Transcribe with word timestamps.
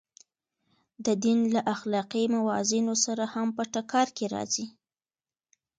د 1.05 1.07
دین 1.23 1.39
له 1.53 1.61
اخلاقي 1.73 2.23
موازینو 2.35 2.93
سره 3.05 3.23
هم 3.33 3.47
په 3.57 3.63
ټکر 3.73 4.07
کې 4.17 4.25
راځي. 4.35 4.65